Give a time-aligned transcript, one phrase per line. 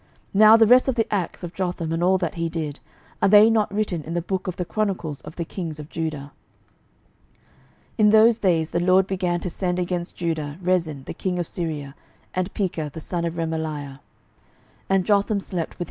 [0.29, 2.79] 12:015:036 Now the rest of the acts of Jotham, and all that he did,
[3.21, 6.31] are they not written in the book of the chronicles of the kings of Judah?
[7.99, 11.45] 12:015:037 In those days the LORD began to send against Judah Rezin the king of
[11.45, 11.93] Syria,
[12.33, 13.99] and Pekah the son of Remaliah.